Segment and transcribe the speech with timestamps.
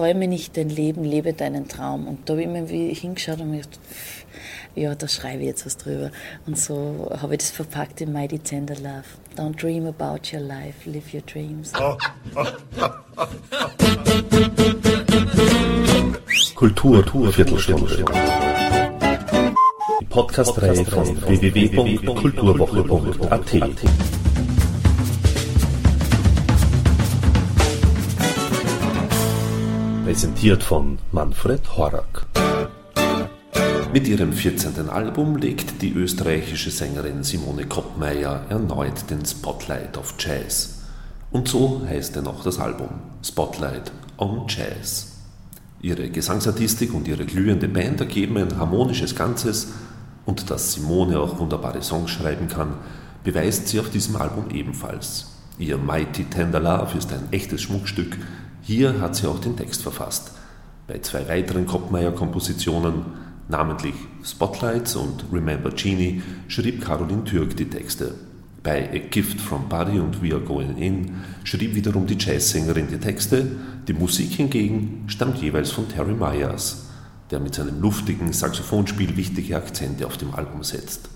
[0.00, 2.08] träume nicht dein Leben, lebe deinen Traum.
[2.08, 3.78] Und da habe ich mir hingeschaut und mir gedacht,
[4.74, 6.10] ja, da schreibe ich jetzt was drüber.
[6.46, 9.04] Und so habe ich das verpackt in Mighty Tender Love.
[9.36, 11.74] Don't dream about your life, live your dreams.
[16.54, 18.02] Kultur, Kultur Viertelstunde.
[20.00, 24.19] Die Podcast-Reihe von www.kulturwoche.at.
[30.10, 32.26] Präsentiert von Manfred Horak.
[33.92, 34.90] Mit ihrem 14.
[34.90, 40.80] Album legt die österreichische Sängerin Simone Koppmeier erneut den Spotlight auf Jazz.
[41.30, 42.88] Und so heißt denn auch das Album
[43.22, 45.12] Spotlight on Jazz.
[45.80, 49.68] Ihre Gesangsartistik und ihre glühende Band ergeben ein harmonisches Ganzes
[50.26, 52.78] und dass Simone auch wunderbare Songs schreiben kann,
[53.22, 55.36] beweist sie auf diesem Album ebenfalls.
[55.56, 58.16] Ihr Mighty Tender Love ist ein echtes Schmuckstück.
[58.70, 60.30] Hier hat sie auch den Text verfasst.
[60.86, 63.02] Bei zwei weiteren Koppmeier-Kompositionen
[63.48, 68.14] Namentlich Spotlights und Remember Genie schrieb Caroline Türk die Texte.
[68.62, 72.98] Bei A Gift from Buddy und We Are Going In schrieb wiederum die Jazzsängerin die
[72.98, 73.48] Texte,
[73.88, 76.90] die Musik hingegen stammt jeweils von Terry Myers,
[77.32, 81.08] der mit seinem luftigen Saxophonspiel wichtige Akzente auf dem Album setzt.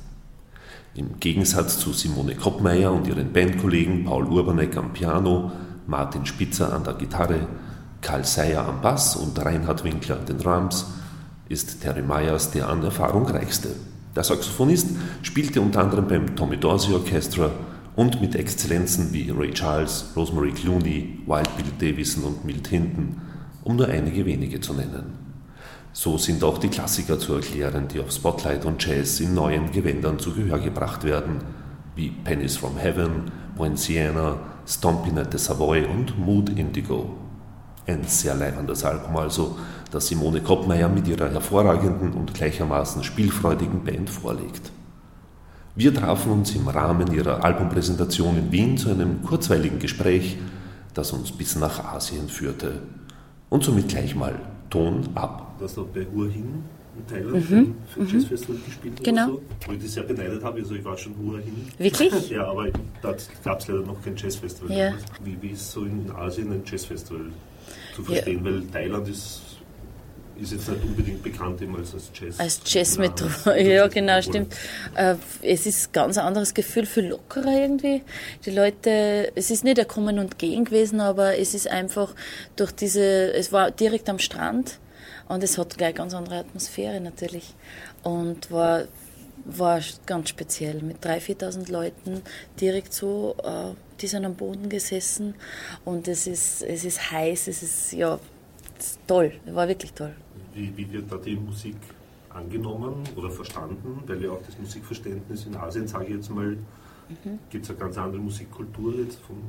[0.97, 5.53] Im Gegensatz zu Simone Koppmeier und ihren Bandkollegen Paul Urbanek am Piano,
[5.87, 7.47] Martin Spitzer an der Gitarre,
[8.01, 10.87] Karl Seyer am Bass und Reinhard Winkler an den Drums
[11.49, 13.71] ist Terry Myers der an Erfahrung reichste.
[14.17, 14.89] Der Saxophonist
[15.23, 17.51] spielte unter anderem beim Tommy Dorsey Orchestra
[17.97, 23.21] und mit Exzellenzen wie Ray Charles, Rosemary Clooney, Wild Bill Davison und Milt Hinton,
[23.63, 25.19] um nur einige wenige zu nennen.
[25.93, 30.19] So sind auch die Klassiker zu erklären, die auf Spotlight und Jazz in neuen Gewändern
[30.19, 31.39] zu Gehör gebracht werden,
[31.97, 37.11] wie Pennies from Heaven, Poinciana, Stompin' at the Savoy und Mood Indigo.
[37.87, 39.59] Ein sehr leibendes Album also,
[39.91, 44.73] das Simone Koppmeier mit ihrer hervorragenden und gleichermaßen spielfreudigen Band vorlegt.
[45.77, 50.39] Wir trafen uns im Rahmen ihrer Albumpräsentation in Wien zu einem kurzweiligen Gespräch,
[50.95, 52.83] das uns bis nach Asien führte.
[53.51, 54.35] Und somit gleich mal
[54.71, 55.57] Ton ab.
[55.61, 56.65] Hast auch bei Hur hin
[56.97, 57.75] in Thailand mhm.
[57.89, 58.13] für ein mhm.
[58.13, 59.27] Jazzfestival gespielt genau.
[59.27, 60.61] so, wo ich dich sehr beneidet habe.
[60.61, 61.69] Also ich war schon Hur hin.
[61.79, 62.31] Wirklich?
[62.31, 62.69] ja, aber
[63.03, 64.77] da gab es leider noch kein Jazzfestival.
[64.77, 64.95] Ja.
[65.23, 67.27] Wie, wie ist so in Asien ein Jazzfestival
[67.95, 68.45] zu verstehen?
[68.45, 68.53] Ja.
[68.53, 69.43] Weil Thailand ist
[70.41, 72.41] ist jetzt nicht unbedingt bekannt eben als, als Jazz.
[72.41, 74.55] Als Jazzmetropole, ja genau, stimmt.
[74.95, 78.03] Äh, es ist ein ganz anderes Gefühl, viel lockerer irgendwie.
[78.45, 82.15] Die Leute, es ist nicht ein Kommen und Gehen gewesen, aber es ist einfach
[82.57, 84.79] durch diese, es war direkt am Strand
[85.29, 87.55] und es hat gleich ganz andere Atmosphäre natürlich
[88.03, 88.85] und war
[89.45, 92.23] war ganz speziell mit 3.000, 4.000 Leuten
[92.61, 95.35] direkt so, äh, die sind am Boden gesessen
[95.85, 98.19] und es ist, es ist heiß, es ist ja
[99.07, 100.15] toll, war wirklich toll.
[100.55, 101.77] Wie, wie wird da die Musik
[102.31, 104.03] angenommen oder verstanden?
[104.07, 106.57] Weil ja auch das Musikverständnis in Asien, sage ich jetzt mal,
[107.09, 107.39] mhm.
[107.51, 109.43] gibt es eine ganz andere Musikkultur jetzt vom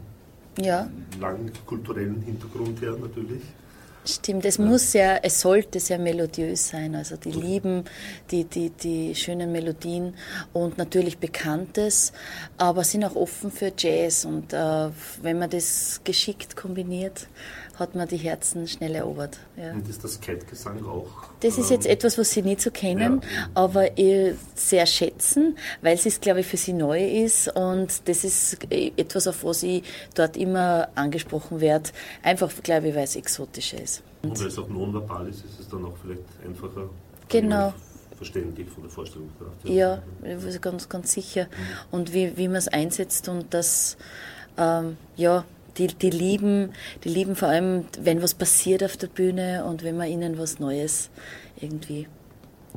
[0.63, 0.89] ja.
[1.19, 3.43] langen kulturellen Hintergrund her natürlich.
[4.07, 6.93] Stimmt, es muss ja, es sollte sehr melodiös sein.
[6.93, 7.85] Also die lieben
[8.29, 10.13] die, die, die schönen Melodien
[10.53, 12.13] und natürlich Bekanntes,
[12.57, 14.23] aber sind auch offen für Jazz.
[14.23, 14.89] Und äh,
[15.23, 17.27] wenn man das geschickt kombiniert,
[17.77, 19.37] hat man die Herzen schnell erobert.
[19.57, 19.71] Ja.
[19.73, 21.07] Und ist das Kite-Gesang auch?
[21.41, 23.49] Das ist jetzt ähm, etwas, was Sie nicht so kennen, ja.
[23.53, 23.89] aber
[24.55, 29.43] sehr schätzen, weil es, glaube ich, für Sie neu ist und das ist etwas, auf
[29.43, 29.83] was ich
[30.13, 31.89] dort immer angesprochen werde,
[32.23, 34.03] einfach, glaube ich, weil es exotischer ist.
[34.23, 36.89] Und weil es auch nonverbal ist, ist es dann auch vielleicht einfacher.
[37.29, 37.73] Genau
[38.15, 39.65] verständlich von der Vorstellungskraft.
[39.65, 41.45] Ja, ja ganz, ganz sicher.
[41.45, 41.75] Mhm.
[41.91, 43.97] Und wie, wie man es einsetzt und das,
[44.57, 45.45] ähm, ja,
[45.77, 49.97] die, die, lieben, die lieben vor allem, wenn was passiert auf der Bühne und wenn
[49.97, 51.09] man ihnen was Neues
[51.59, 52.07] irgendwie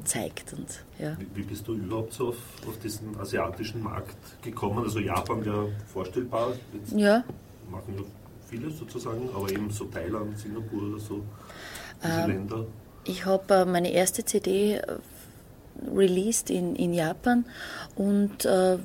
[0.04, 0.52] zeigt.
[0.52, 1.16] Und, ja.
[1.34, 4.84] wie, bist du überhaupt so auf, auf, diesen asiatischen Markt gekommen?
[4.84, 6.54] Also Japan wäre vorstellbar.
[6.72, 7.24] Jetzt ja.
[7.70, 8.04] Machen ja
[8.48, 11.22] viele sozusagen, aber eben so Thailand, Singapur oder so,
[12.02, 12.66] diese ähm, Länder.
[13.04, 14.82] Ich habe äh, meine erste CD äh,
[15.94, 17.44] released in, in Japan
[17.94, 18.78] und äh,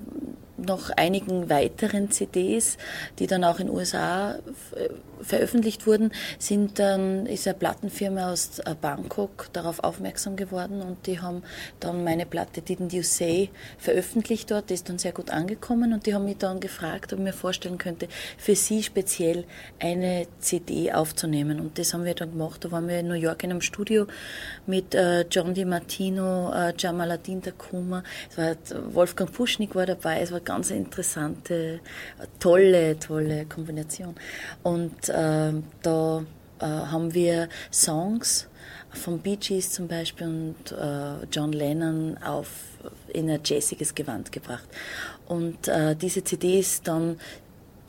[0.57, 2.77] noch einigen weiteren CDs,
[3.19, 4.35] die dann auch in den USA
[5.23, 11.19] veröffentlicht wurden, sind dann, ist eine Plattenfirma aus äh, Bangkok darauf aufmerksam geworden und die
[11.19, 11.43] haben
[11.79, 16.05] dann meine Platte Didn't You Say veröffentlicht dort, die ist dann sehr gut angekommen und
[16.05, 18.07] die haben mich dann gefragt, ob ich mir vorstellen könnte,
[18.37, 19.45] für sie speziell
[19.79, 22.63] eine CD aufzunehmen und das haben wir dann gemacht.
[22.63, 24.07] Da waren wir in New York in einem Studio
[24.65, 28.55] mit äh, John DiMartino, äh, Jamaladin Takuma, es war,
[28.93, 31.79] Wolfgang Puschnik war dabei, es war ganz interessante,
[32.39, 34.15] tolle, tolle Kombination
[34.63, 36.25] und äh, da
[36.59, 38.47] äh, haben wir Songs
[38.91, 42.49] von Bee Gees zum Beispiel und äh, John Lennon auf
[43.07, 44.67] in ein jazziges Gewand gebracht.
[45.27, 47.17] Und äh, diese CD ist dann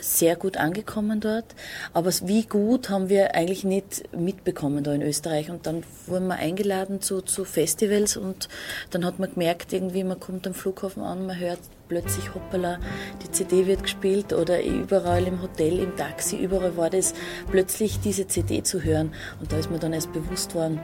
[0.00, 1.46] sehr gut angekommen dort.
[1.92, 5.50] Aber wie gut haben wir eigentlich nicht mitbekommen da in Österreich.
[5.50, 8.48] Und dann wurden wir eingeladen zu, zu Festivals und
[8.90, 12.78] dann hat man gemerkt, irgendwie, man kommt am Flughafen an, man hört plötzlich, hoppala,
[13.22, 17.14] die CD wird gespielt oder überall im Hotel, im Taxi, überall war das
[17.50, 19.12] plötzlich diese CD zu hören.
[19.40, 20.81] Und da ist mir dann erst bewusst worden,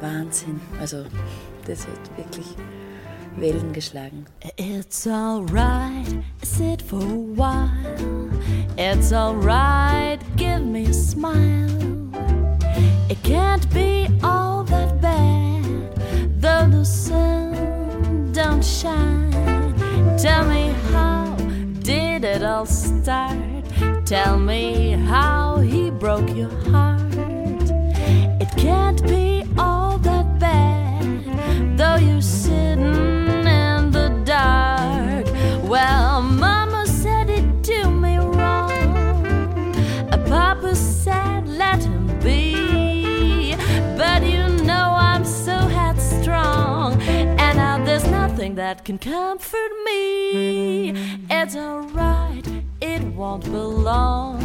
[0.00, 0.60] Wahnsinn.
[0.80, 1.04] Also
[1.66, 2.46] das hat wirklich
[3.36, 4.26] Wellen geschlagen.
[4.56, 6.06] It's alright,
[6.42, 8.30] sit for a while.
[8.76, 11.70] It's alright, give me a smile.
[13.08, 15.94] It can't be all that bad,
[16.40, 19.63] though the sun don't shine.
[20.16, 21.34] Tell me how
[21.82, 23.36] did it all start?
[24.06, 27.00] Tell me how he broke your heart.
[28.40, 32.22] It can't be all that bad, though you're
[48.64, 50.88] that can comfort me.
[51.28, 52.46] It's alright,
[52.80, 54.38] it won't be long.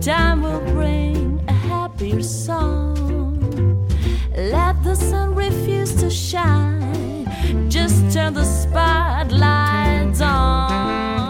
[0.00, 2.96] Time will bring a happier song.
[4.36, 7.24] Let the sun refuse to shine
[7.70, 11.25] just turn the spotlights on.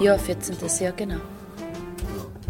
[0.00, 0.56] Ja, 14.
[0.80, 1.16] Jahr, genau.
[1.16, 1.20] Ja,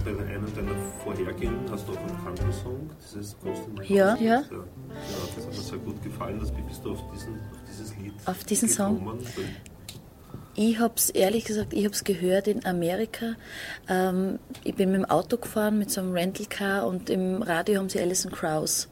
[0.04, 4.40] bei einem deiner vorhergehenden hast du auch einen Country-Song, dieses Ghost in My Ja, ja.
[4.40, 4.42] Ja,
[5.34, 6.40] das hat mir sehr gut gefallen.
[6.56, 9.20] Wie bist du auf, diesen, auf dieses Lied Auf diesen gekommen?
[9.22, 9.44] Song?
[10.56, 13.36] Ich habe es ehrlich gesagt, ich habe es gehört in Amerika.
[13.88, 17.88] Ähm, ich bin mit dem Auto gefahren, mit so einem Rental-Car und im Radio haben
[17.88, 18.88] sie Alison Krauss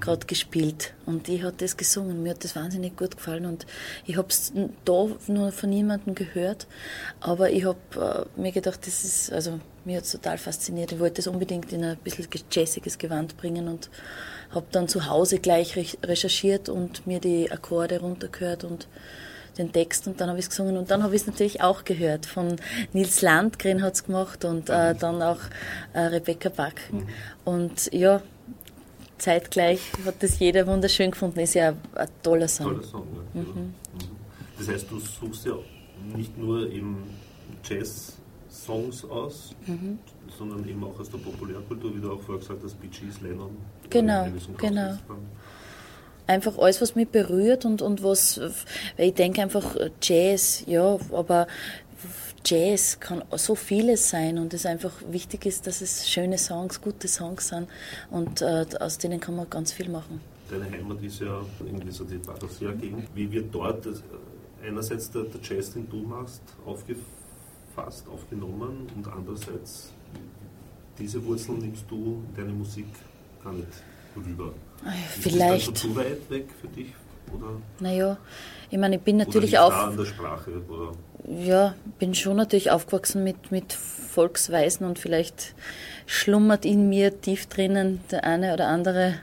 [0.00, 2.22] gerade gespielt und die hat das gesungen.
[2.22, 3.66] Mir hat das wahnsinnig gut gefallen und
[4.04, 4.52] ich habe es
[4.84, 6.66] da nur von niemandem gehört,
[7.20, 10.92] aber ich habe äh, mir gedacht, das ist, also mir hat es total fasziniert.
[10.92, 13.90] Ich wollte das unbedingt in ein bisschen jazziges Gewand bringen und
[14.50, 18.88] habe dann zu Hause gleich recherchiert und mir die Akkorde runtergehört und
[19.58, 21.84] den Text und dann habe ich es gesungen und dann habe ich es natürlich auch
[21.84, 22.26] gehört.
[22.26, 22.56] Von
[22.92, 25.40] Nils Landgren hat es gemacht und äh, dann auch
[25.92, 26.98] äh, Rebecca Backen.
[26.98, 27.08] Mhm.
[27.44, 28.22] Und ja,
[29.18, 31.40] zeitgleich hat das jeder wunderschön gefunden.
[31.40, 32.66] Ist ja ein toller Song.
[32.68, 33.40] Toller Song, ja.
[33.42, 33.74] Mhm.
[34.58, 35.54] Das heißt, du suchst ja
[36.14, 36.98] nicht nur im
[37.64, 38.16] Jazz
[38.50, 39.98] Songs aus, Mhm.
[40.38, 43.56] sondern eben auch aus der Populärkultur, wie du auch vorher gesagt hast, Bee Gees, Lennon.
[43.90, 44.96] Genau, genau.
[46.28, 48.40] Einfach alles, was mich berührt und, und was,
[48.96, 51.46] weil ich denke einfach Jazz, ja, aber
[52.46, 57.08] Jazz kann so vieles sein und es einfach wichtig ist, dass es schöne Songs, gute
[57.08, 57.68] Songs sind
[58.10, 60.20] und äh, aus denen kann man ganz viel machen.
[60.48, 63.08] Deine Heimat ist ja irgendwie so die Barosia-Gegend.
[63.14, 63.90] Wie wird dort äh,
[64.64, 69.90] einerseits der, der Jazz, den du machst, aufgefasst, aufgenommen und andererseits
[70.98, 72.86] diese Wurzeln nimmst du in deine Musik
[73.42, 73.66] gar nicht
[74.16, 74.52] rüber?
[74.84, 76.94] Ah ja, Ist Vielleicht, das so zu weit weg für dich?
[77.34, 78.16] Oder, naja,
[78.70, 80.62] ich meine, ich bin natürlich auch, an der Sprache?
[80.68, 80.92] Oder?
[81.28, 85.54] Ja, bin schon natürlich aufgewachsen mit, mit Volksweisen und vielleicht
[86.06, 89.16] schlummert in mir tief drinnen der eine oder andere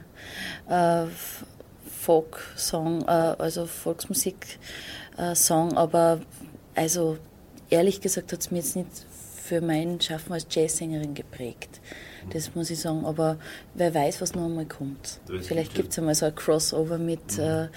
[0.69, 1.05] äh,
[2.01, 6.19] Folk-Song, äh, also Volksmusik-Song, aber
[6.75, 7.17] also
[7.69, 8.89] ehrlich gesagt hat es mir jetzt nicht
[9.43, 11.79] für mein Schaffen als Jazzsängerin geprägt.
[12.31, 13.37] Das muss ich sagen, aber
[13.75, 15.19] wer weiß, was noch einmal kommt.
[15.41, 17.67] Vielleicht gibt es einmal so ein Crossover mit, äh,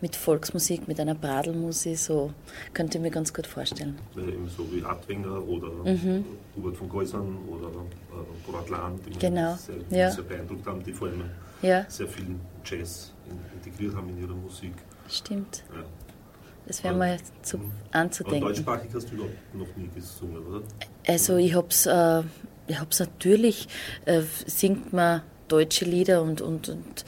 [0.00, 2.32] mit Volksmusik, mit einer Bradelmusik, so
[2.72, 3.98] könnte ich mir ganz gut vorstellen.
[4.16, 6.24] Eben so wie Adwinger oder Mhm.
[6.56, 10.10] Hubert von Geusern oder äh, Lahn, die Genau, sehr, ja.
[10.10, 11.24] sehr beeindruckt haben, die vor allem
[11.62, 12.26] Ja, sehr viel
[12.64, 14.72] Jazz in, integriert haben in ihrer Musik.
[15.08, 15.64] stimmt.
[15.74, 15.82] Ja.
[16.66, 17.62] Das wäre mal zu Mhm.
[17.92, 18.40] Aber anzudenken.
[18.40, 20.62] deutschsprachig hast du überhaupt noch nie gesungen, oder?
[21.06, 22.24] Also ich hab's, äh, ich
[22.72, 23.68] hab's natürlich,
[24.06, 27.04] äh, singt man deutsche Lieder und, und, und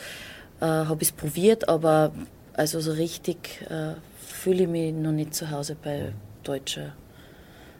[0.60, 2.12] äh, habe es probiert, aber
[2.54, 6.12] also so richtig äh, fühle ich mich noch nicht zu Hause bei
[6.44, 6.92] deutscher,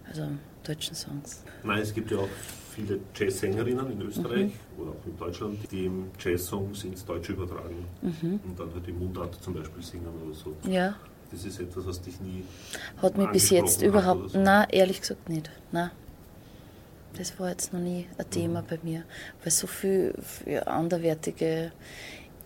[0.09, 0.29] also
[0.67, 1.43] deutschen Songs.
[1.63, 2.29] Nein, es gibt ja auch
[2.75, 4.53] viele Jazzsängerinnen in Österreich Mhm.
[4.83, 8.41] oder auch in Deutschland, die eben Jazzsongs ins Deutsche übertragen Mhm.
[8.45, 10.55] und dann halt die Mundart zum Beispiel singen oder so.
[10.71, 10.95] Ja,
[11.31, 12.45] Das ist etwas, was dich nie
[13.03, 14.39] hat mich bis jetzt überhaupt, so.
[14.41, 15.91] na ehrlich gesagt nicht, na.
[17.17, 18.67] Das war jetzt noch nie ein Thema Mhm.
[18.69, 18.99] bei mir,
[19.41, 21.73] weil es so viel, viel anderwertige,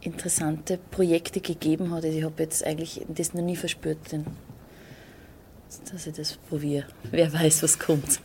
[0.00, 2.04] interessante Projekte gegeben hat.
[2.04, 4.24] Also Ich habe jetzt eigentlich das noch nie verspürt, denn,
[5.90, 6.86] dass ich das probiere.
[7.10, 8.20] Wer weiß, was kommt.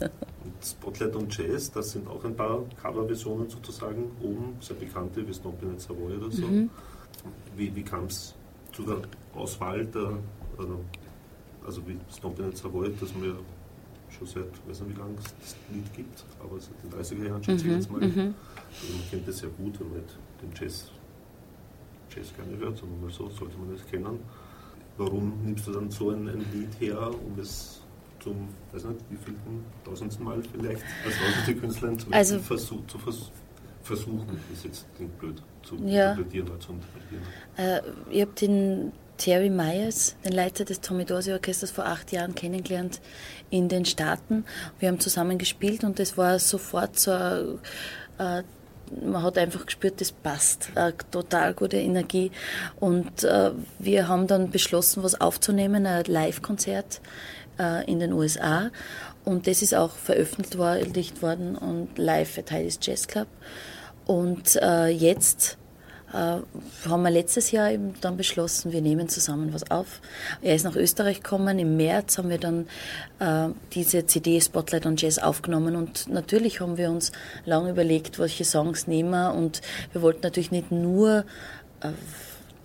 [0.63, 5.71] Spotlight und Jazz, das sind auch ein paar Coverversionen sozusagen oben, sehr bekannte wie Stompin'
[5.71, 6.45] in Savoy oder so.
[6.47, 6.69] Mhm.
[7.55, 8.35] Wie, wie kam es
[8.71, 8.99] zu der
[9.33, 10.17] Auswahl der,
[10.57, 10.79] also,
[11.65, 13.35] also wie Stompin' in Savoy, das man ja
[14.09, 17.43] schon seit, weiß nicht wie lange es das Lied gibt, aber seit den 30er Jahren
[17.43, 18.07] schon mhm, Mal.
[18.07, 18.33] mhm.
[18.81, 20.91] Also man kennt das sehr gut, wenn man nicht den Jazz,
[22.15, 24.19] Jazz gerne hört, sondern mal so sollte man das kennen.
[24.97, 27.81] Warum nimmst du dann so ein, ein Lied her, um es
[28.21, 32.97] zum, weiß nicht, wie vielten, tausendsten Mal vielleicht als tausendste Künstlerin zu, Also- versuch, zu
[32.97, 33.31] vers
[33.83, 36.13] versuchen, ist jetzt klingt blöd, zu Ja.
[36.13, 37.21] interpretieren oder zu interpretieren.
[37.57, 42.36] Äh, ich habe den Terry Myers, den Leiter des Tommy Dorsey Orchesters, vor acht Jahren
[42.36, 43.01] kennengelernt
[43.50, 44.45] in den Staaten.
[44.79, 48.43] Wir haben zusammen gespielt und das war sofort so äh,
[49.03, 50.69] man hat einfach gespürt, das passt.
[50.75, 52.31] Eine total gute Energie.
[52.79, 57.01] Und äh, wir haben dann beschlossen, was aufzunehmen, ein Live-Konzert
[57.60, 58.69] äh, in den USA.
[59.24, 63.27] Und das ist auch veröffentlicht worden und live at Heidi's Jazz Club.
[64.05, 65.64] Und äh, jetzt äh,
[66.13, 70.01] haben wir letztes Jahr eben dann beschlossen, wir nehmen zusammen was auf.
[70.41, 71.59] Er ist nach Österreich gekommen.
[71.59, 72.67] Im März haben wir dann
[73.19, 77.12] äh, diese CD Spotlight on Jazz aufgenommen und natürlich haben wir uns
[77.45, 81.25] lange überlegt, welche Songs nehmen wir und wir wollten natürlich nicht nur
[81.81, 81.89] äh,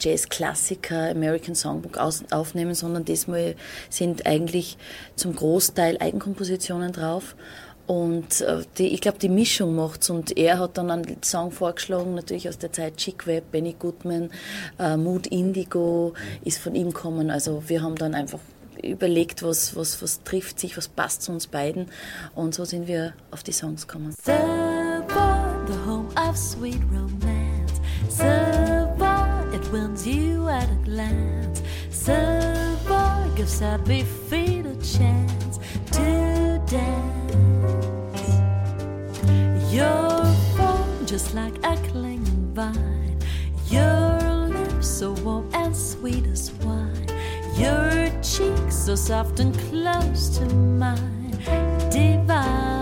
[0.01, 3.55] Jazz-Klassiker, American Songbook aufnehmen, sondern diesmal
[3.91, 4.79] sind eigentlich
[5.15, 7.37] zum Großteil Eigenkompositionen drauf.
[7.91, 10.11] Und äh, die, ich glaube, die Mischung macht's.
[10.11, 14.31] Und er hat dann einen Song vorgeschlagen, natürlich aus der Zeit Chick Webb, Benny Goodman,
[14.79, 17.33] äh, Mood Indigo ist von ihm gekommen.
[17.33, 18.39] Also wir haben dann einfach
[18.81, 21.89] überlegt, was, was, was trifft sich, was passt zu uns beiden.
[22.37, 24.15] Und so sind wir auf die Songs gekommen.
[24.23, 27.81] Savoy, the home of sweet romance.
[28.09, 31.61] Savoy, it wins you at a glance.
[31.91, 35.59] Savoy gives happy feet a chance
[35.91, 37.20] to dance.
[39.71, 40.25] Your
[40.57, 43.17] form just like a clinging vine.
[43.69, 47.07] Your lips so warm and sweet as wine.
[47.55, 51.39] Your cheeks so soft and close to mine.
[51.89, 52.80] Divine.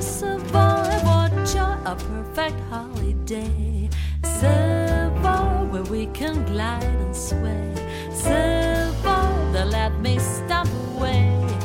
[0.00, 0.88] Savoy.
[1.04, 3.88] What joy, a perfect holiday.
[4.22, 7.74] Savoy, where we can glide and sway.
[8.12, 11.57] Savoy, that let me stop away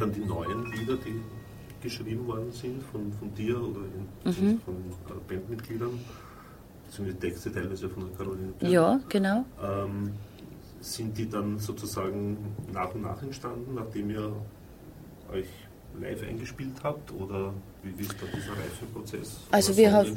[0.00, 1.20] dann die neuen Lieder, die
[1.82, 4.60] geschrieben worden sind von, von dir oder in, Mhm.
[4.60, 5.98] von äh, Bandmitgliedern,
[6.88, 9.44] sind die Texte teilweise von der Caroline Björk, Ja, genau.
[9.62, 10.12] ähm,
[10.80, 12.36] sind die dann sozusagen
[12.72, 14.32] nach und nach entstanden, nachdem ihr
[15.32, 15.46] euch
[16.00, 17.12] live eingespielt habt?
[17.12, 19.40] Oder wie, ist da dieser Reifeprozess?
[19.50, 20.14] Also wir haben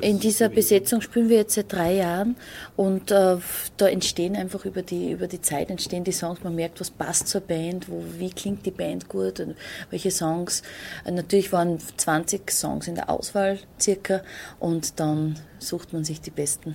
[0.00, 0.48] In dieser?
[0.48, 2.36] Besetzung spielen wir jetzt seit drei Jahren
[2.76, 3.36] und äh,
[3.76, 6.42] da entstehen einfach über die, über die Zeit entstehen die Songs.
[6.42, 9.56] Man merkt, was passt zur Band, wo, wie klingt die Band gut und
[9.90, 10.62] welche Songs.
[11.04, 14.22] Natürlich waren 20 Songs in der Auswahl circa
[14.58, 16.74] und dann sucht man sich die besten,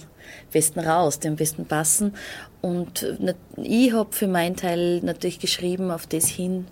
[0.52, 2.14] besten raus, die am besten passen.
[2.62, 6.68] Und äh, ich habe für meinen Teil natürlich geschrieben auf das hin,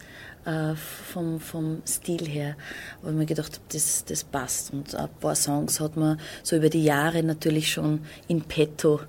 [0.46, 2.56] äh, vom, vom Stil her,
[3.02, 4.74] weil ich mir gedacht habe, das, das passt.
[4.74, 9.02] Und ein paar Songs hat man so über die Jahre natürlich schon in petto.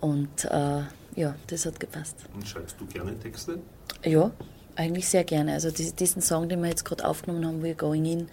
[0.00, 0.82] Und äh,
[1.16, 2.16] ja, das hat gepasst.
[2.34, 3.58] Und schreibst du gerne Texte?
[4.04, 4.30] Ja,
[4.76, 5.52] eigentlich sehr gerne.
[5.52, 8.28] Also die- diesen Song, den wir jetzt gerade aufgenommen haben, We're Going In,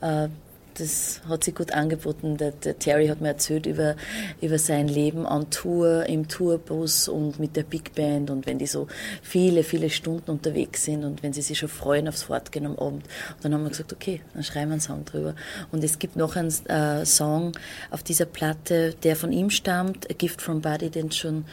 [0.00, 0.28] äh,
[0.74, 2.36] das hat sich gut angeboten.
[2.36, 3.96] Der, der Terry hat mir erzählt über,
[4.40, 8.66] über sein Leben an Tour, im Tourbus und mit der Big Band und wenn die
[8.66, 8.86] so
[9.22, 13.04] viele, viele Stunden unterwegs sind und wenn sie sich schon freuen aufs Fortgehen am Abend.
[13.36, 15.34] Und dann haben wir gesagt, okay, dann schreiben wir einen Song drüber.
[15.70, 17.52] Und es gibt noch einen äh, Song
[17.90, 21.44] auf dieser Platte, der von ihm stammt, A Gift from Buddy, den es schon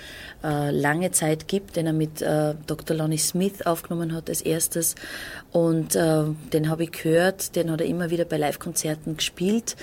[0.44, 2.96] äh, lange Zeit gibt, den er mit äh, Dr.
[2.96, 4.96] Lonnie Smith aufgenommen hat als erstes.
[5.52, 9.76] Und äh, den habe ich gehört, den hat er immer wieder bei Live-Konzerten gespielt.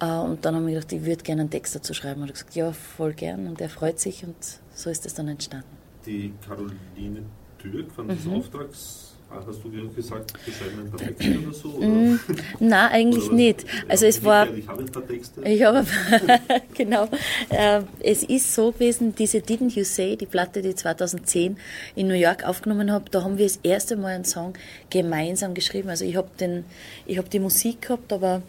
[0.00, 2.22] Äh, und dann haben wir gedacht, ich würde gerne einen Text dazu schreiben.
[2.22, 3.46] Und er gesagt, ja, voll gern.
[3.46, 4.36] Und er freut sich und
[4.74, 5.66] so ist es dann entstanden.
[6.04, 7.22] Die Caroline
[7.58, 8.10] Türk von Mhm.
[8.10, 11.68] des Auftrags, hast du dir gesagt, wir schreiben ein paar Texte oder so?
[11.70, 12.20] Oder, Mhm.
[12.60, 13.64] Na, eigentlich oder- nicht.
[13.88, 14.48] Also es war...
[14.54, 15.42] Ich habe ein paar Texte.
[15.42, 15.84] Ich habe,
[16.74, 17.08] genau.
[17.50, 21.56] Äh, es ist so gewesen, diese Didn't You Say, die Platte, die ich 2010
[21.96, 24.54] in New York aufgenommen habe, da haben wir das erste Mal einen Song
[24.90, 25.88] gemeinsam geschrieben.
[25.90, 26.64] Also ich habe den,
[27.06, 28.42] ich habe die Musik gehabt, aber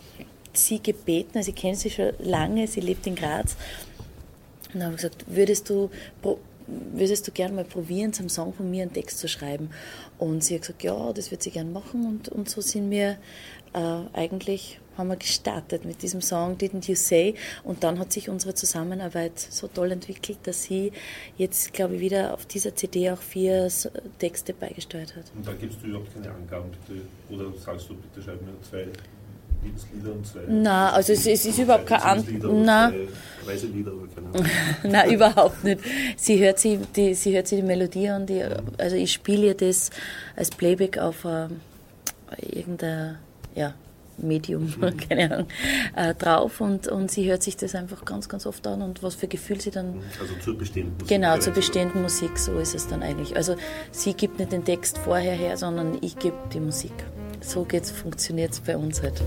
[0.54, 3.56] sie gebeten, also ich kenne sie schon lange, sie lebt in Graz.
[4.74, 5.90] Und dann habe ich gesagt, würdest du,
[6.68, 9.70] würdest du gerne mal probieren, zum Song von mir einen Text zu schreiben?
[10.18, 12.06] Und sie hat gesagt, ja, das wird sie gerne machen.
[12.06, 13.18] Und, und so sind wir
[13.74, 17.36] äh, eigentlich, haben wir gestartet mit diesem Song Didn't You Say?
[17.64, 20.92] Und dann hat sich unsere Zusammenarbeit so toll entwickelt, dass sie
[21.38, 23.70] jetzt, glaube ich, wieder auf dieser CD auch vier
[24.20, 25.26] Texte beigesteuert hat.
[25.36, 28.88] Und da gibst du überhaupt keine Angaben, bitte, oder sagst du, bitte schreib mir zwei
[29.64, 30.40] Liebeslieder und zwei.
[30.48, 32.26] Na, also es, es ist überhaupt kein An
[32.64, 33.08] na, Ahnung.
[34.84, 35.82] Nein, überhaupt nicht.
[36.18, 38.26] Sie hört sie die, sie hört sie die Melodie an.
[38.26, 38.44] Die,
[38.78, 39.90] also ich spiele ihr das
[40.36, 41.62] als Playback auf ähm,
[42.42, 43.18] irgendein
[43.56, 43.74] ja,
[44.18, 44.74] Medium,
[45.10, 45.48] keine Ahnung,
[45.96, 49.16] äh, drauf und, und sie hört sich das einfach ganz, ganz oft an und was
[49.16, 51.08] für Gefühl sie dann Also zur bestehenden Musik.
[51.08, 53.36] Genau, zur bestehenden Musik, so ist es dann eigentlich.
[53.36, 53.56] Also
[53.92, 56.94] sie gibt nicht den Text vorher her, sondern ich gebe die Musik.
[57.42, 59.22] So funktioniert es bei uns halt.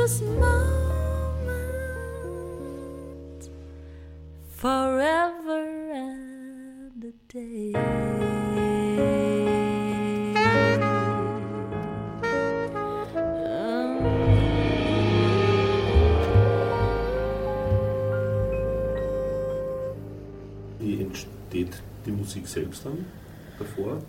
[0.00, 0.50] this moment
[4.48, 5.60] forever
[5.92, 7.74] and a day.
[20.78, 23.04] Wie entsteht die Musik selbst dann
[23.58, 24.02] davor?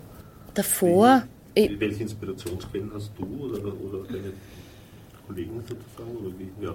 [0.54, 1.24] Davor?
[1.54, 4.32] Wie, welche Inspirationsquellen hast du oder, oder deine
[5.32, 6.16] Kollegen sozusagen?
[6.18, 6.74] Oder wie, ja.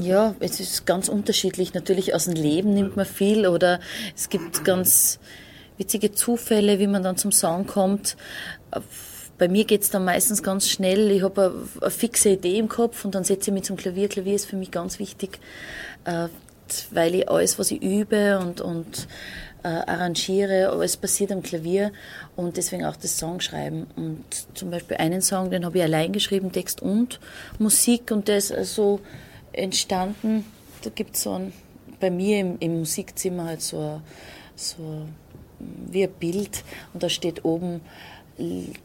[0.00, 1.72] Ja, es ist ganz unterschiedlich.
[1.72, 3.80] Natürlich aus dem Leben nimmt man viel oder
[4.16, 5.20] es gibt ganz
[5.76, 8.16] witzige Zufälle, wie man dann zum Song kommt.
[9.38, 11.12] Bei mir geht es dann meistens ganz schnell.
[11.12, 14.08] Ich habe eine, eine, fixe Idee im Kopf und dann setze ich mich zum Klavier.
[14.08, 15.38] Klavier ist für mich ganz wichtig,
[16.04, 16.26] äh,
[16.90, 19.06] weil ich alles, was ich übe und, und
[19.62, 21.92] äh, arrangiere, alles passiert am Klavier
[22.36, 23.86] und deswegen auch das Songschreiben.
[23.96, 27.20] Und zum Beispiel einen Song, den habe ich allein geschrieben, Text und
[27.58, 29.00] Musik und der ist also
[29.52, 30.44] entstanden.
[30.82, 31.52] Da gibt es so ein,
[32.00, 34.00] bei mir im, im Musikzimmer halt so,
[34.54, 35.06] so
[35.58, 36.62] wie ein Bild
[36.94, 37.80] und da steht oben,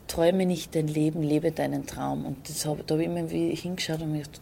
[0.08, 2.26] träume nicht dein Leben, lebe deinen Traum.
[2.26, 4.42] Und das hab, da habe ich immer hingeschaut und mir gedacht,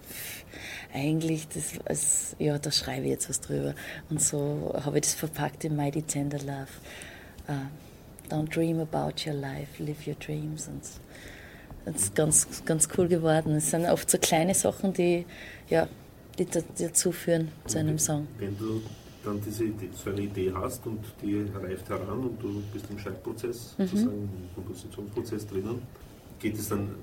[0.94, 3.76] eigentlich, das, also, ja, da schreibe ich jetzt was drüber.
[4.10, 6.68] Und so habe ich das verpackt in Mighty Tender Love.
[7.48, 10.68] Uh, don't dream about your life, live your dreams.
[10.68, 10.84] Und
[11.86, 13.56] das ist ganz, ganz cool geworden.
[13.56, 15.26] Es sind oft so kleine Sachen, die,
[15.70, 15.88] ja,
[16.38, 18.28] die dazu führen zu einem Song.
[18.38, 18.82] Wenn du
[19.24, 19.66] dann diese
[20.04, 23.88] so eine Idee hast und die reift heran und du bist im Schreibprozess, mhm.
[23.88, 25.82] sozusagen im Kompositionsprozess drinnen,
[26.40, 26.96] geht es dann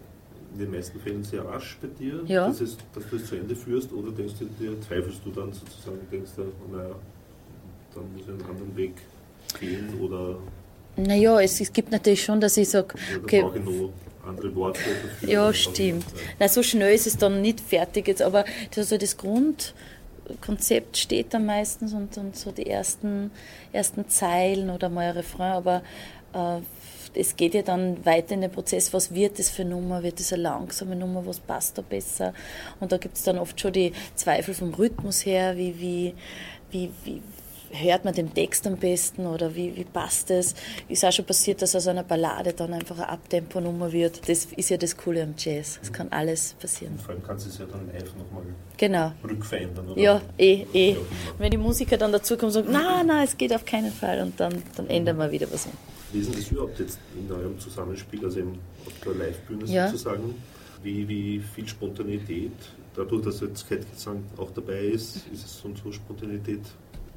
[0.53, 2.49] in den meisten Fällen sehr rasch bei dir, ja.
[2.49, 5.53] dass, es, dass, du es zu Ende führst oder denkst du dir, zweifelst du dann
[5.53, 6.43] sozusagen, denkst du,
[6.75, 6.95] naja,
[7.95, 8.95] dann muss ich einen anderen Weg
[9.61, 10.39] gehen oder
[10.99, 13.93] naja, es, es gibt natürlich schon, dass ich sage, okay, brauche ich noch
[14.27, 14.81] andere Worte.
[15.23, 16.05] Ja, stimmt.
[16.41, 19.17] Na, so schnell ist es dann nicht fertig jetzt, aber das, also das
[20.29, 23.31] Grundkonzept steht dann meistens und, und so die ersten,
[23.73, 25.83] ersten Zeilen oder mal ein Refrain, aber
[26.33, 26.61] äh,
[27.15, 30.21] es geht ja dann weiter in den Prozess, was wird das für eine Nummer, wird
[30.21, 32.35] das eine langsame Nummer, was passt da besser?
[32.81, 36.15] Und da gibt es dann oft schon die Zweifel vom Rhythmus her, wie, wie,
[36.71, 37.23] wie, wie,
[37.71, 40.55] hört man den Text am besten oder wie, wie passt es?
[40.89, 44.29] Ist auch schon passiert, dass aus einer Ballade dann einfach eine Abtempo-Nummer wird.
[44.29, 45.79] Das ist ja das Coole am Jazz.
[45.83, 46.95] Es kann alles passieren.
[46.95, 48.45] Und vor allem kannst du es ja dann live nochmal
[48.77, 49.13] genau.
[49.25, 49.89] rückverändern.
[49.91, 50.01] Oder?
[50.01, 50.97] Ja, eh, eh.
[51.39, 54.39] Wenn die Musiker dann dazukommen und sagen, nein, nein, es geht auf keinen Fall und
[54.41, 55.73] dann, dann ändern wir wieder was um.
[56.13, 59.89] Wie ist das überhaupt jetzt in eurem Zusammenspiel, also auf der Live-Bühne ja.
[59.89, 60.35] sozusagen?
[60.83, 62.53] Wie, wie viel Spontanität,
[62.95, 66.61] dadurch, dass jetzt Kettgesang auch dabei ist, ist es so und so Spontanität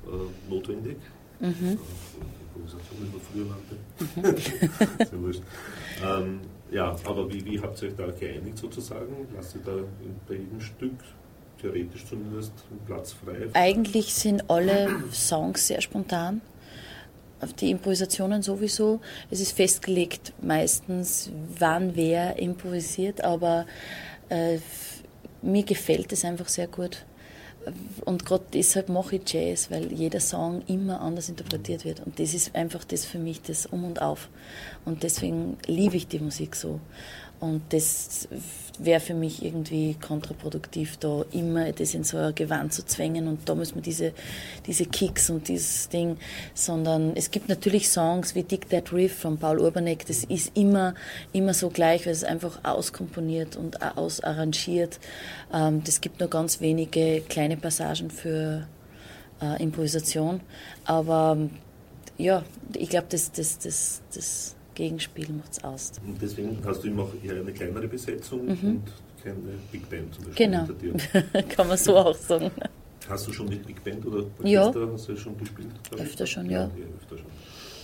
[0.06, 0.98] äh, notwendig.
[1.40, 1.80] Mhm.
[4.16, 4.32] Mhm.
[6.06, 6.40] ähm,
[6.72, 9.28] ja, aber wie, wie habt ihr euch da geeinigt sozusagen?
[9.36, 9.74] Lasst ihr da
[10.28, 10.94] bei jedem Stück
[11.60, 13.48] theoretisch zumindest einen Platz frei?
[13.54, 16.42] Eigentlich sind alle Songs sehr spontan.
[17.60, 19.02] Die Improvisationen sowieso.
[19.32, 23.66] Es ist festgelegt meistens, wann wer improvisiert, aber
[24.30, 24.60] äh,
[25.42, 27.04] mir gefällt es einfach sehr gut.
[28.06, 32.00] Und gerade deshalb mache ich Jazz, weil jeder Song immer anders interpretiert wird.
[32.00, 34.30] Und das ist einfach das für mich das Um und Auf.
[34.86, 36.80] Und deswegen liebe ich die Musik so.
[37.42, 38.28] Und das
[38.78, 43.50] wäre für mich irgendwie kontraproduktiv, da immer das in so ein Gewand zu zwängen und
[43.50, 44.14] da muss man diese,
[44.66, 46.18] diese Kicks und dieses Ding,
[46.54, 50.94] sondern es gibt natürlich Songs wie Dick That Riff von Paul Urbanek, das ist immer,
[51.34, 55.00] immer so gleich, weil es einfach auskomponiert und ausarrangiert.
[55.54, 58.68] Ähm, das gibt nur ganz wenige kleine Passagen für
[59.42, 60.42] äh, Improvisation,
[60.86, 61.38] aber
[62.18, 62.44] ja,
[62.76, 65.92] ich glaube, das, das, das, das Gegenspiel macht es aus.
[66.04, 68.50] Und deswegen hast du immer auch eher eine kleinere Besetzung mhm.
[68.64, 68.84] und
[69.24, 69.38] keine
[69.72, 70.66] Big Band zum Beispiel genau.
[70.66, 71.44] hinter dir.
[71.50, 72.50] Kann man so auch sagen.
[73.08, 74.92] Hast du schon mit Big Band oder Orchester ja.
[74.92, 75.68] hast du schon gespielt?
[75.96, 76.62] Öfter schon, ja.
[76.62, 76.68] ja.
[77.00, 77.28] öfter schon.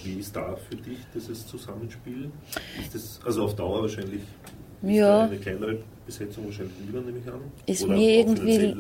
[0.04, 2.32] Wie ist da für dich dieses Zusammenspiel?
[2.82, 4.22] Ist das also auf Dauer wahrscheinlich
[4.82, 5.26] ja.
[5.26, 7.42] eine kleinere Besetzung wahrscheinlich lieber, nehme ich an?
[7.68, 8.76] Ist Oder mir irgendwie,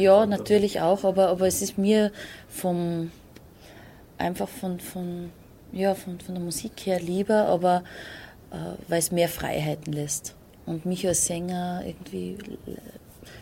[0.00, 2.12] ja, natürlich auch, aber, aber es ist mir
[2.48, 3.10] vom,
[4.16, 5.30] einfach von, von
[5.72, 7.84] ja, von, von der Musik her lieber, aber
[8.50, 8.56] äh,
[8.88, 10.34] weil es mehr Freiheiten lässt
[10.66, 12.38] und mich als Sänger irgendwie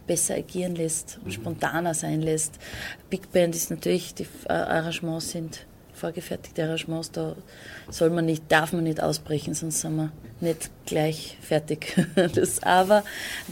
[0.06, 1.32] besser agieren lässt und mhm.
[1.32, 2.54] spontaner sein lässt.
[3.10, 7.34] Big Band ist natürlich, die Arrangements sind vorgefertigte Arrangements, da
[7.90, 11.96] soll man nicht, darf man nicht ausbrechen, sonst sind wir nicht gleich fertig.
[12.34, 13.02] Das, aber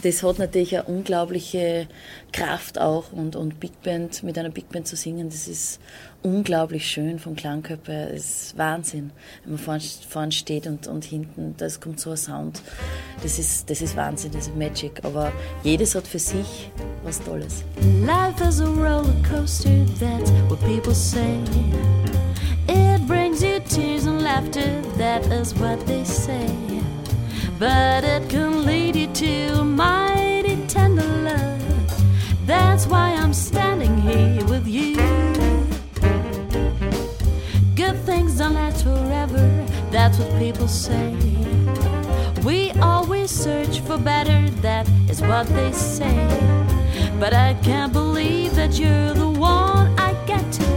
[0.03, 1.87] das hat natürlich eine unglaubliche
[2.31, 5.79] Kraft auch und, und Big Band, mit einer Big Band zu singen, das ist
[6.25, 9.11] unglaublich schön vom Klangkörper, das ist Wahnsinn.
[9.43, 12.63] Wenn man vorne, vorne steht und, und hinten, da kommt so ein Sound,
[13.21, 15.31] das ist, das ist Wahnsinn, das ist Magic, aber
[15.63, 16.71] jedes hat für sich
[17.03, 17.63] was Tolles.
[18.03, 21.39] Life is a roller coaster, that's what people say.
[22.67, 26.47] It brings you tears and laughter, that is what they say.
[27.59, 31.55] But it can lead you to mighty tender love.
[32.47, 34.43] That's why I'm standing here
[38.85, 41.15] forever, that's what people say.
[42.43, 46.15] We always search for better, that is what they say.
[47.19, 50.74] But I can't believe that you're the one I get to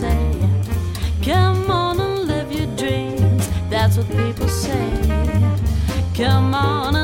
[0.00, 0.32] say.
[1.22, 4.88] Come on and live your dreams, that's what people say.
[6.14, 6.96] Come on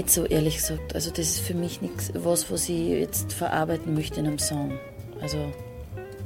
[0.00, 0.94] Nicht so, ehrlich gesagt.
[0.94, 4.78] Also das ist für mich nichts, was, was ich jetzt verarbeiten möchte in einem Song.
[5.20, 5.52] Also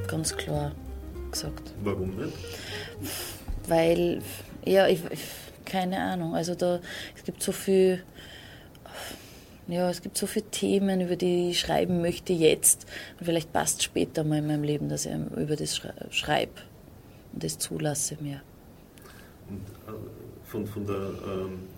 [0.07, 0.71] ganz klar
[1.33, 1.75] gesagt.
[1.83, 2.33] Warum nicht?
[3.67, 4.23] Weil,
[4.65, 5.21] ja, ich, ich,
[5.65, 6.37] keine Ahnung.
[6.37, 6.79] Also da,
[7.17, 8.01] es gibt so viel,
[9.67, 12.87] ja, es gibt so viele Themen, über die ich schreiben möchte jetzt.
[13.19, 16.53] Und vielleicht passt später mal in meinem Leben, dass ich über das schrei- schreibe
[17.33, 18.41] und das zulasse mir.
[19.49, 19.99] Und äh,
[20.45, 21.74] von, von der ähm,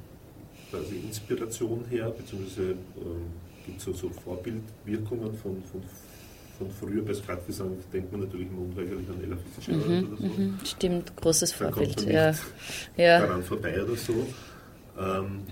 [0.71, 3.27] quasi Inspiration her, beziehungsweise ähm,
[3.65, 5.83] gibt es so, so Vorbildwirkungen von, von,
[6.59, 10.25] von früher, bei Skatgesang denkt man natürlich immer unweigerlich an Ella Fitzgerald oder so.
[10.27, 12.03] Mhm, stimmt, großes Da Vorbild.
[12.03, 12.33] Ja.
[12.97, 13.21] Ja.
[13.21, 14.15] daran vorbei oder so.
[14.99, 15.43] Ähm,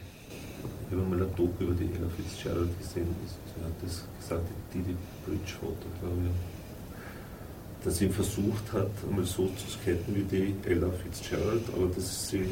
[0.90, 4.78] ich habe mal ein Doku über die Ella Fitzgerald gesehen, sie hat das gesagt, die
[4.78, 4.96] Didi
[5.26, 11.62] Bridgewater, glaube ich, dass sie versucht hat, einmal so zu skaten wie die Ella Fitzgerald,
[11.74, 12.48] aber dass sie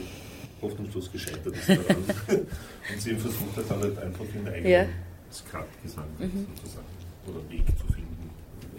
[0.62, 1.96] hoffnungslos gescheitert ist daran.
[2.28, 4.84] Und sie versucht hat dann halt einfach ihren eigenen Ja.
[5.32, 6.46] Skatgesang Mhm.
[6.56, 6.86] sozusagen
[7.26, 8.30] oder Weg zu finden.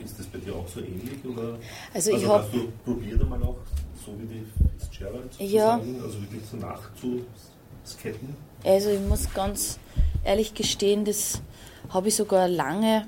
[0.03, 1.23] Ist das bei dir auch so ähnlich?
[1.25, 1.57] Oder?
[1.93, 3.57] Also ich hab- hast du probiert einmal auch
[4.05, 4.45] so wie die
[4.79, 5.77] Fitzgerald Ja.
[5.77, 8.35] sozusagen, also wirklich so nachzusketten?
[8.63, 9.79] Also ich muss ganz
[10.23, 11.41] ehrlich gestehen, das
[11.89, 13.07] habe ich sogar lange,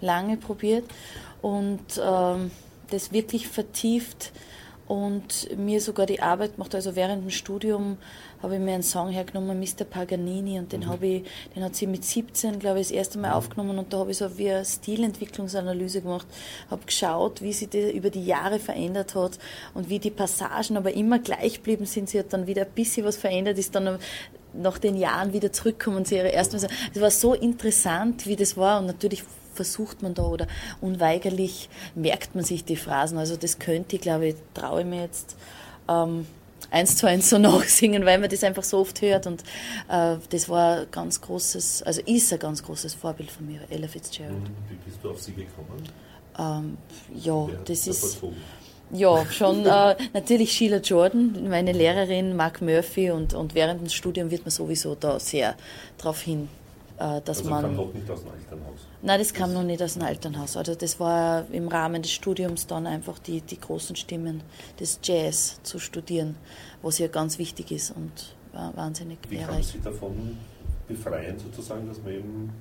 [0.00, 0.84] lange probiert
[1.42, 2.50] und ähm,
[2.90, 4.32] das wirklich vertieft
[4.88, 6.74] und mir sogar die Arbeit gemacht.
[6.74, 7.98] Also während dem Studium
[8.42, 9.84] habe ich mir einen Song hergenommen, Mr.
[9.84, 11.22] Paganini, und den habe ich,
[11.54, 14.18] den hat sie mit 17, glaube ich, das erste Mal aufgenommen und da habe ich
[14.18, 16.26] so wie eine Stilentwicklungsanalyse gemacht,
[16.70, 19.38] habe geschaut, wie sich das über die Jahre verändert hat
[19.74, 22.08] und wie die Passagen aber immer gleich geblieben sind.
[22.08, 23.98] Sie hat dann wieder ein bisschen was verändert, ist dann
[24.54, 26.56] nach den Jahren wieder zurückkommen und sie ihre ersten.
[26.56, 29.24] Es war so interessant, wie das war und natürlich
[29.56, 30.46] versucht man da oder
[30.80, 33.18] unweigerlich merkt man sich die Phrasen.
[33.18, 35.36] Also das könnte ich, glaube ich, traue ich mir jetzt
[35.88, 36.26] ähm,
[36.70, 39.42] eins zu eins so nachsingen, weil man das einfach so oft hört und
[39.88, 43.88] äh, das war ein ganz großes, also ist ein ganz großes Vorbild von mir, Ella
[43.88, 44.34] Fitzgerald.
[44.68, 45.82] Wie bist du auf sie gekommen?
[46.38, 46.76] Ähm,
[47.14, 48.18] ja, das da ist...
[48.92, 54.30] Ja, schon äh, natürlich Sheila Jordan, meine Lehrerin, Mark Murphy und, und während dem Studium
[54.30, 55.56] wird man sowieso da sehr
[55.98, 56.48] darauf hin,
[56.98, 57.62] äh, dass Also man.
[57.62, 58.85] kam noch nicht aus dem Elternhaus.
[59.02, 60.56] Nein, das kam noch nicht aus dem Elternhaus.
[60.56, 64.42] Also das war im Rahmen des Studiums dann einfach die, die großen Stimmen
[64.80, 66.36] des Jazz zu studieren,
[66.82, 69.66] was ja ganz wichtig ist und war wahnsinnig Wie kann man lehrreich.
[69.68, 70.36] sich davon
[70.88, 72.52] befreien, sozusagen, dass man eben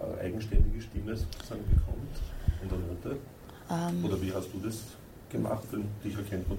[0.00, 2.20] eine eigenständige Stimme sozusagen bekommt
[2.62, 3.16] und eine Note?
[3.70, 4.80] Ähm, Oder wie hast du das
[5.30, 5.64] gemacht?
[5.72, 6.58] Denn dich erkennt man,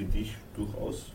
[0.00, 1.06] finde ich, durchaus.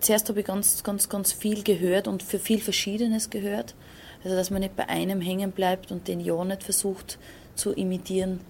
[0.00, 3.74] zuerst habe ich ganz, ganz, ganz viel gehört und für viel Verschiedenes gehört.
[4.22, 7.18] Also, dass man nicht bei einem hängen bleibt und den ja nicht versucht
[7.54, 8.40] zu imitieren.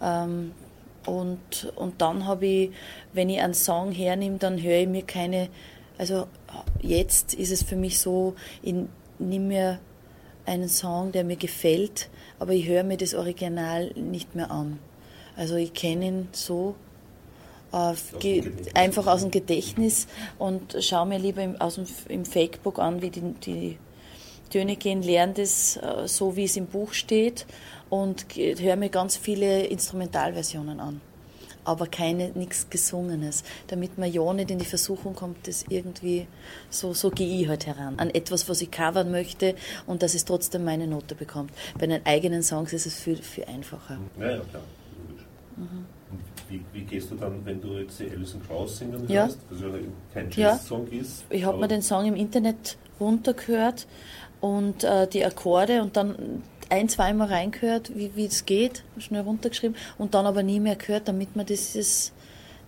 [0.00, 0.52] Ähm,
[1.06, 2.70] und, und dann habe ich,
[3.12, 5.48] wenn ich einen Song hernehme, dann höre ich mir keine,
[5.96, 6.26] also
[6.80, 8.74] jetzt ist es für mich so, ich
[9.18, 9.78] nehme mir
[10.46, 14.78] einen Song, der mir gefällt, aber ich höre mir das Original nicht mehr an.
[15.36, 16.86] Also ich kenne ihn so, äh, dem ge- Gedächtnis.
[17.72, 20.06] Einfach aus dem Gedächtnis
[20.38, 23.78] und schaue mir lieber im, aus dem, im Fakebook an, wie die, die
[24.50, 27.46] Töne gehen, lerne das äh, so, wie es im Buch steht
[27.90, 31.00] und höre mir ganz viele Instrumentalversionen an.
[31.64, 36.26] Aber keine, nichts Gesungenes, damit man ja nicht in die Versuchung kommt, das irgendwie,
[36.70, 39.54] so, so gehe ich halt heran, an etwas, was ich covern möchte
[39.86, 41.52] und dass es trotzdem meine Note bekommt.
[41.78, 43.98] Bei den eigenen Songs ist es viel, viel einfacher.
[44.18, 44.62] Ja, ja, klar.
[45.56, 45.97] Mhm.
[46.48, 49.24] Wie, wie, gehst du dann, wenn du jetzt die Alison Krauss singen ja.
[49.24, 49.68] hörst, was ja
[50.14, 51.00] kein Jazz-Song ja.
[51.00, 51.24] ist?
[51.30, 53.86] Ich habe mir den Song im Internet runtergehört
[54.40, 60.14] und äh, die Akkorde und dann ein, zweimal reingehört, wie es geht, schnell runtergeschrieben und
[60.14, 62.12] dann aber nie mehr gehört, damit man das, das,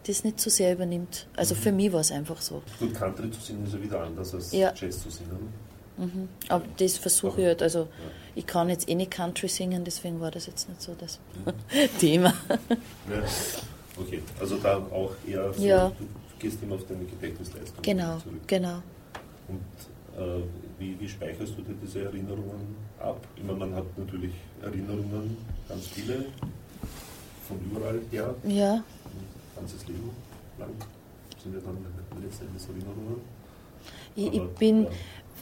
[0.07, 1.27] das nicht zu so sehr übernimmt.
[1.37, 1.59] Also mhm.
[1.59, 2.62] für mich war es einfach so.
[2.79, 4.73] Gut, Country zu singen ist ja wieder anders als ja.
[4.75, 5.69] Jazz zu singen.
[6.00, 6.28] Mhm.
[6.48, 7.62] Aber das versuche ich halt.
[7.62, 7.88] Also
[8.34, 11.98] ich kann jetzt eh nicht Country singen, deswegen war das jetzt nicht so das mhm.
[11.98, 12.34] Thema.
[13.08, 13.22] Ja.
[14.00, 15.88] Okay, also da auch eher so, ja.
[15.88, 16.06] du
[16.38, 18.40] gehst immer auf deine Gedächtnisleistung genau, zurück.
[18.46, 18.82] Genau,
[19.48, 19.60] Und
[20.16, 20.42] äh,
[20.78, 23.20] wie, wie speicherst du dir diese Erinnerungen ab?
[23.42, 24.32] Meine, man hat natürlich
[24.62, 25.36] Erinnerungen,
[25.68, 26.24] ganz viele,
[27.46, 28.34] von überall her.
[28.44, 28.74] Ja.
[28.74, 28.82] Ein
[29.54, 30.10] ganzes Leben
[30.58, 30.70] lang
[31.42, 33.20] sind ja dann letzten Endes Erinnerungen.
[34.16, 34.90] Ich, Aber, ich bin, ja.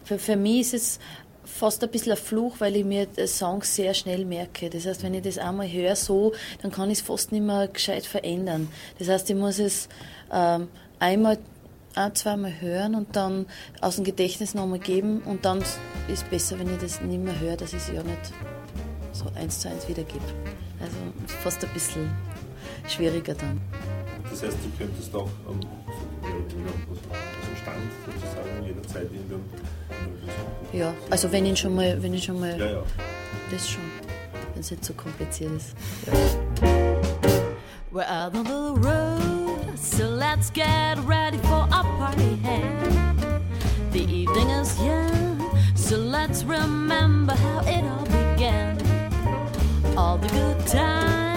[0.09, 0.99] Für, für mich ist es
[1.45, 4.71] fast ein bisschen ein Fluch, weil ich mir Songs sehr schnell merke.
[4.71, 7.69] Das heißt, wenn ich das einmal höre so, dann kann ich es fast nicht mehr
[7.69, 8.69] gescheit verändern.
[8.99, 9.89] Das heißt, ich muss es
[10.33, 10.69] ähm,
[10.99, 11.39] einmal
[11.95, 13.47] ein, zweimal hören und dann
[13.81, 17.39] aus dem Gedächtnis nochmal geben und dann ist es besser, wenn ich das nicht mehr
[17.39, 18.33] höre, dass ich es ja nicht
[19.13, 20.25] so eins zu eins wiedergebe.
[20.81, 20.97] Also
[21.43, 22.11] fast ein bisschen
[22.89, 23.61] schwieriger dann.
[24.31, 25.61] Das heißt, du könntest auch ähm,
[27.69, 29.45] Stand sozusagen jederzeit irgendwann.
[30.73, 32.83] Ja, also wenn ich schon mal, wenn ich schon mal, ja, ja.
[33.51, 33.83] das schon,
[34.53, 35.75] wenn es nicht so kompliziert ist.
[36.07, 36.13] Ja.
[37.91, 42.39] We're out on the road, so let's get ready for a party.
[42.43, 42.63] Hey.
[43.93, 45.41] The evening is young,
[45.75, 48.77] so let's remember how it all began.
[49.97, 51.28] All the good times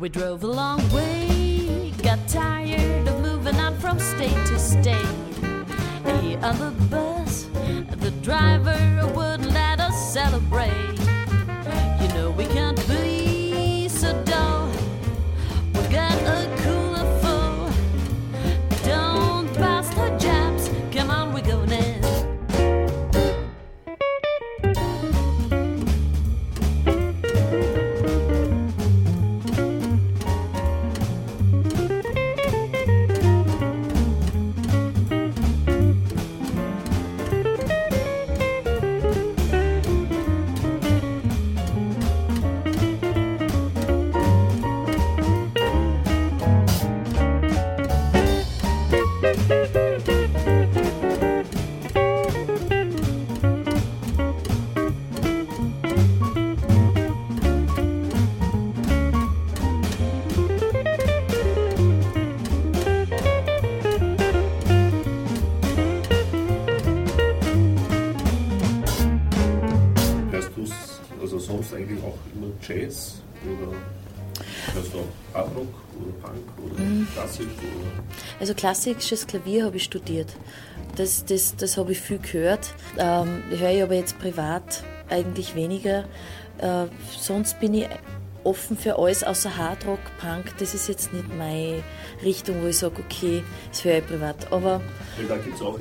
[0.00, 5.20] We drove a long way, got tired of moving on from state to state
[6.42, 7.48] on the bus,
[7.98, 8.78] the driver
[9.14, 10.70] wouldn't let us celebrate.
[12.00, 14.70] You know we can't be so dull.
[15.74, 16.59] We got a
[78.60, 80.36] klassisches Klavier habe ich studiert.
[80.96, 82.74] Das, das, das habe ich viel gehört.
[82.98, 86.04] Ähm, höre ich aber jetzt privat eigentlich weniger.
[86.58, 86.86] Äh,
[87.18, 87.88] sonst bin ich
[88.44, 90.56] offen für alles außer Hardrock, Punk.
[90.58, 91.82] Das ist jetzt nicht meine
[92.22, 94.52] Richtung, wo ich sage, okay, das höre ich privat.
[94.52, 94.80] Aber
[95.16, 95.78] Weil da gibt es auch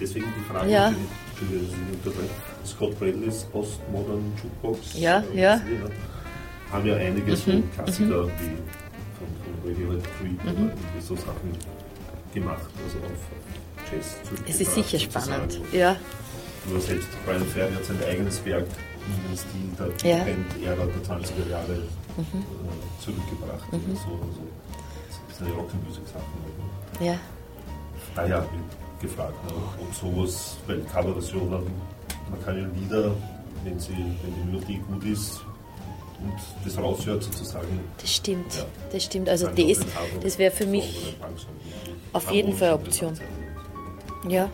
[0.00, 0.92] deswegen die Frage, ja.
[2.64, 5.00] Scott Bradley's Postmodern Jukebox.
[5.00, 5.60] Ja, ja
[6.70, 7.70] haben ja einige so mhm.
[7.72, 8.30] Klassiker mhm.
[8.38, 8.56] wie
[9.18, 10.66] von, von Radiohead Creep mhm.
[10.66, 11.79] oder so Sachen
[12.32, 14.16] gemacht, also auf Jazz
[14.48, 15.96] Es ist sicher spannend, ja.
[16.68, 18.66] Nur selbst Brian Ferry hat sein eigenes Werk
[19.06, 20.24] in den Stil der ja.
[20.24, 21.72] Band-Ära der 20er Jahre
[22.16, 22.40] mhm.
[22.40, 23.72] äh, zurückgebracht.
[23.72, 23.96] Mhm.
[23.96, 24.42] So, so,
[25.10, 27.04] so seine Rock'n'Music-Sachen.
[27.04, 27.14] Ja.
[28.14, 31.62] Daher wird gefragt, ne, ob sowas, weil Coverversionen,
[32.30, 33.12] man kann ja Lieder,
[33.64, 35.40] wenn, sie, wenn die Melodie gut ist,
[36.22, 37.80] und das raushört sozusagen.
[38.00, 38.64] Das stimmt, ja.
[38.92, 39.28] das stimmt.
[39.28, 39.80] Also das,
[40.22, 41.16] das wäre für mich
[42.12, 43.18] auf jeden Fall eine Option.
[44.28, 44.50] Ja,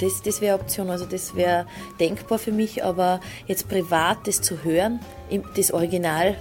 [0.00, 1.66] das, das wäre Option, also das wäre
[1.98, 5.00] denkbar für mich, aber jetzt privat das zu hören,
[5.56, 6.36] das Original,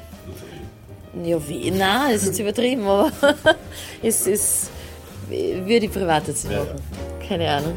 [1.23, 3.11] ja, wie, nein, das ist jetzt übertrieben, aber
[4.01, 4.69] es ist,
[5.27, 6.81] würde ich privat jetzt machen.
[7.27, 7.75] Keine Ahnung.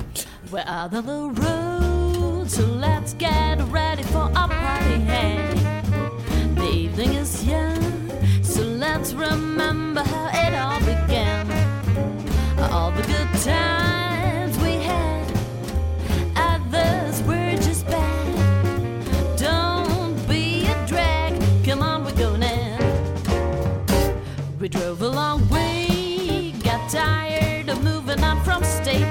[0.51, 5.01] We're out on the road, so let's get ready for a party.
[5.07, 5.42] Hey.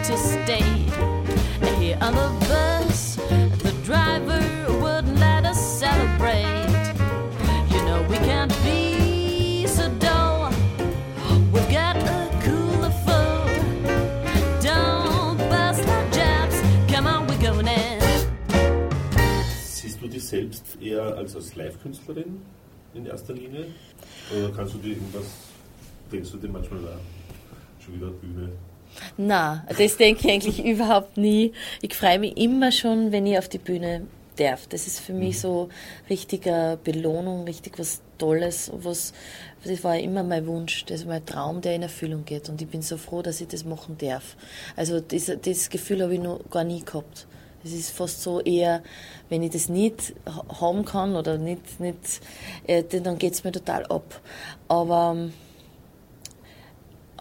[0.04, 0.89] To state.
[1.78, 3.16] Here on the bus,
[3.62, 4.41] the driver
[4.82, 6.72] wouldn't let us celebrate.
[7.70, 10.49] You know we can't be so dull.
[11.52, 13.45] We've got a cooler full.
[14.62, 16.62] Don't bust our jobs.
[16.91, 18.02] Come on, we're going in.
[19.64, 22.41] Siehst du dich selbst eher als, als Live-Künstlerin
[22.95, 23.68] in erster Linie?
[24.36, 25.28] Oder kannst du dir irgendwas,
[26.12, 26.97] denkst du dir manchmal, na,
[27.80, 28.52] schon wieder Bühne?
[29.18, 31.54] Na, das denke ich eigentlich überhaupt nie.
[31.82, 34.68] Ich freue mich immer schon, wenn ich auf die Bühne darf.
[34.68, 35.70] Das ist für mich so
[36.10, 39.14] richtige Belohnung, richtig was Tolles, was,
[39.64, 42.50] das war immer mein Wunsch, das ist mein Traum, der in Erfüllung geht.
[42.50, 44.36] Und ich bin so froh, dass ich das machen darf.
[44.76, 47.28] Also das, das Gefühl habe ich noch gar nie gehabt.
[47.64, 48.82] Es ist fast so eher,
[49.30, 52.22] wenn ich das nicht ha- haben kann oder nicht, nicht
[52.66, 54.20] äh, dann geht es mir total ab.
[54.68, 55.34] Aber ähm,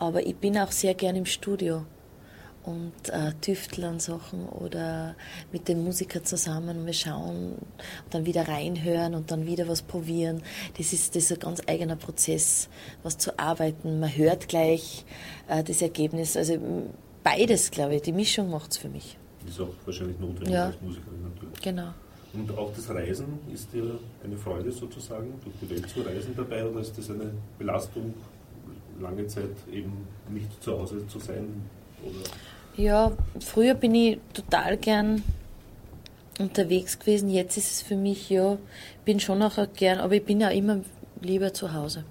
[0.01, 1.85] aber ich bin auch sehr gern im Studio
[2.65, 5.15] und äh, tüftel an Sachen oder
[5.53, 7.59] mit den Musikern zusammen und wir schauen und
[8.11, 10.43] dann wieder reinhören und dann wieder was probieren.
[10.77, 12.69] Das ist, das ist ein ganz eigener Prozess,
[13.03, 14.01] was zu arbeiten.
[14.01, 15.05] Man hört gleich
[15.49, 16.37] äh, das Ergebnis.
[16.37, 16.59] Also
[17.25, 19.17] beides, glaube ich, die Mischung macht's für mich.
[19.49, 20.67] Ist auch wahrscheinlich notwendig Ja.
[20.67, 21.61] als Musikerin natürlich.
[21.63, 21.95] Genau.
[22.33, 26.65] Und auch das Reisen, ist dir eine Freude sozusagen, durch die Welt zu reisen dabei
[26.65, 28.15] oder ist das eine Belastung,
[29.01, 31.63] lange Zeit eben nicht zu Hause zu sein?
[32.03, 35.23] Oder Ja, früher bin ich total gern
[36.39, 37.31] unterwegs gewesen.
[37.31, 40.49] Jetzt ist es für mich, ja, ich bin schon auch gern, aber ich bin ja
[40.49, 40.81] immer
[41.21, 42.05] lieber zu Hause.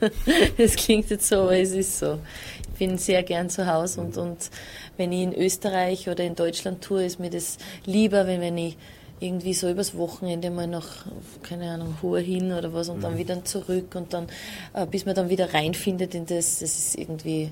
[0.58, 2.18] Das klingt jetzt so, aber es ist so.
[2.60, 4.50] Ich bin sehr gern zu Hause und, und
[4.96, 8.76] wenn ich in Österreich oder in Deutschland tue, ist mir das lieber, wenn, wenn ich
[9.20, 11.06] irgendwie so übers Wochenende mal nach,
[11.42, 14.26] keine Ahnung, Hur hin oder was und dann wieder zurück und dann,
[14.74, 17.50] äh, bis man dann wieder reinfindet in das, das ist irgendwie,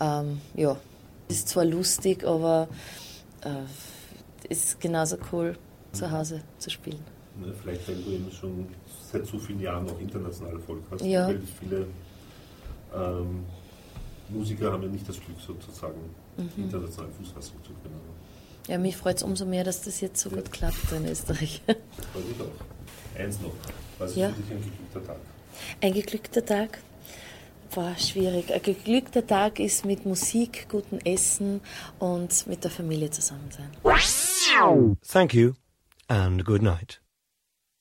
[0.00, 0.76] ähm, ja,
[1.28, 2.68] das ist zwar lustig, aber
[3.42, 3.48] äh,
[4.48, 5.56] es ist genauso cool,
[5.92, 7.00] zu Hause zu spielen.
[7.40, 8.66] ne, vielleicht weil du eben schon
[9.12, 11.04] seit so vielen Jahren auch international Erfolg hast?
[11.04, 11.26] Ja.
[11.28, 11.86] Weil viele
[12.94, 13.44] ähm,
[14.28, 16.00] Musiker haben ja nicht das Glück sozusagen,
[16.36, 16.64] Mhm.
[16.64, 17.98] international Fuß fassen zu können.
[18.68, 21.62] Ja, mich freut es umso mehr, dass das jetzt so gut klappt in Österreich.
[21.66, 23.18] Freut mich auch.
[23.20, 23.52] Eins noch.
[23.98, 24.30] Was ist Ja.
[24.30, 25.16] für dich ein geglückter Tag?
[25.80, 26.78] Ein geglückter Tag
[27.74, 28.52] war schwierig.
[28.52, 31.60] Ein geglückter Tag ist mit Musik, gutem Essen
[31.98, 33.70] und mit der Familie zusammen sein.
[35.10, 35.52] Thank you
[36.08, 37.00] and good night.